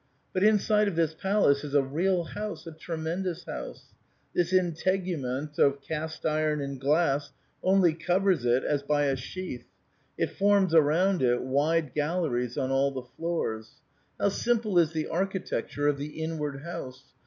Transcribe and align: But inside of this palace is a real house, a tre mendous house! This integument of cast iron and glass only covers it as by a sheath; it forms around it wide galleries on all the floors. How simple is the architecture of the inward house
But 0.33 0.41
inside 0.43 0.87
of 0.87 0.95
this 0.95 1.13
palace 1.13 1.63
is 1.63 1.75
a 1.75 1.83
real 1.83 2.23
house, 2.23 2.65
a 2.65 2.71
tre 2.71 2.97
mendous 2.97 3.45
house! 3.45 3.93
This 4.33 4.51
integument 4.51 5.59
of 5.59 5.79
cast 5.79 6.25
iron 6.25 6.59
and 6.59 6.81
glass 6.81 7.33
only 7.61 7.93
covers 7.93 8.43
it 8.43 8.63
as 8.63 8.81
by 8.81 9.03
a 9.05 9.15
sheath; 9.15 9.67
it 10.17 10.31
forms 10.31 10.73
around 10.73 11.21
it 11.21 11.43
wide 11.43 11.93
galleries 11.93 12.57
on 12.57 12.71
all 12.71 12.89
the 12.89 13.03
floors. 13.15 13.73
How 14.19 14.29
simple 14.29 14.79
is 14.79 14.91
the 14.91 15.07
architecture 15.07 15.87
of 15.87 15.99
the 15.99 16.19
inward 16.23 16.63
house 16.63 17.13